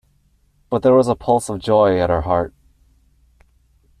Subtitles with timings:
[0.71, 2.55] But there was a pulse of joy at her heart.